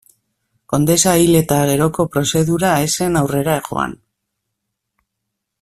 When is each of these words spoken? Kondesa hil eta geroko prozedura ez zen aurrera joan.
Kondesa 0.73 1.13
hil 1.23 1.37
eta 1.41 1.59
geroko 1.73 2.07
prozedura 2.15 2.73
ez 2.87 2.91
zen 3.03 3.21
aurrera 3.23 3.59
joan. 3.71 3.97